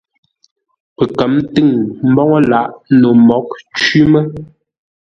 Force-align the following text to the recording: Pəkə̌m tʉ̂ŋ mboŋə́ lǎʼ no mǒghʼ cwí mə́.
Pəkə̌m 0.95 1.33
tʉ̂ŋ 1.53 1.67
mboŋə́ 2.09 2.41
lǎʼ 2.51 2.67
no 2.99 3.07
mǒghʼ 3.27 3.49
cwí 3.75 3.99
mə́. 4.11 4.23